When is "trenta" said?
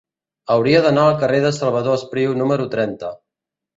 2.77-3.13